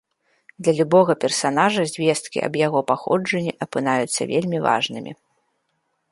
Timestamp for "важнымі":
4.67-5.11